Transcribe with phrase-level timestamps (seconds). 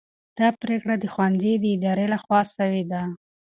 [0.37, 3.01] دا پرېکړه د ښوونځي د ادارې لخوا سوې ده.